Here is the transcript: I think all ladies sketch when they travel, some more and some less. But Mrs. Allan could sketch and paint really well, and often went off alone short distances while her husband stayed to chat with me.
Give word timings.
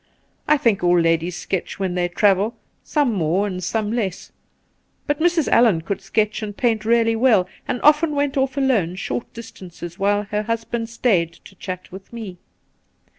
I 0.47 0.57
think 0.57 0.83
all 0.83 0.99
ladies 0.99 1.37
sketch 1.37 1.77
when 1.77 1.93
they 1.93 2.07
travel, 2.07 2.55
some 2.83 3.13
more 3.13 3.45
and 3.45 3.63
some 3.63 3.91
less. 3.91 4.31
But 5.05 5.19
Mrs. 5.19 5.47
Allan 5.49 5.81
could 5.81 6.01
sketch 6.01 6.41
and 6.41 6.57
paint 6.57 6.85
really 6.85 7.15
well, 7.15 7.47
and 7.67 7.79
often 7.83 8.15
went 8.15 8.35
off 8.35 8.57
alone 8.57 8.95
short 8.95 9.31
distances 9.35 9.99
while 9.99 10.23
her 10.31 10.41
husband 10.41 10.89
stayed 10.89 11.33
to 11.45 11.53
chat 11.53 11.91
with 11.91 12.11
me. 12.11 12.37